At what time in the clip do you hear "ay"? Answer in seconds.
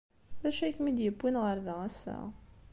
0.63-0.73